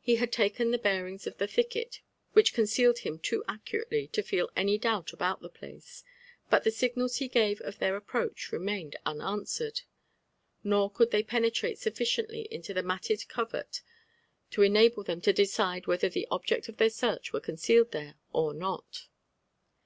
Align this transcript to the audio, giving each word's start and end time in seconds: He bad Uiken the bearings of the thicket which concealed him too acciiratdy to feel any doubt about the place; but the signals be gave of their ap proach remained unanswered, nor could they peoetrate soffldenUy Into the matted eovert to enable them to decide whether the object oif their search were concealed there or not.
He 0.00 0.16
bad 0.16 0.32
Uiken 0.38 0.70
the 0.70 0.78
bearings 0.78 1.26
of 1.26 1.36
the 1.36 1.46
thicket 1.46 2.00
which 2.32 2.54
concealed 2.54 3.00
him 3.00 3.18
too 3.18 3.44
acciiratdy 3.46 4.10
to 4.12 4.22
feel 4.22 4.48
any 4.56 4.78
doubt 4.78 5.12
about 5.12 5.42
the 5.42 5.50
place; 5.50 6.02
but 6.48 6.64
the 6.64 6.70
signals 6.70 7.18
be 7.18 7.28
gave 7.28 7.60
of 7.60 7.78
their 7.78 7.94
ap 7.94 8.08
proach 8.08 8.52
remained 8.52 8.96
unanswered, 9.04 9.82
nor 10.64 10.90
could 10.90 11.10
they 11.10 11.22
peoetrate 11.22 11.76
soffldenUy 11.76 12.46
Into 12.46 12.72
the 12.72 12.82
matted 12.82 13.20
eovert 13.28 13.82
to 14.52 14.62
enable 14.62 15.04
them 15.04 15.20
to 15.20 15.32
decide 15.34 15.86
whether 15.86 16.08
the 16.08 16.26
object 16.30 16.68
oif 16.68 16.78
their 16.78 16.88
search 16.88 17.34
were 17.34 17.40
concealed 17.40 17.92
there 17.92 18.14
or 18.32 18.54
not. 18.54 19.08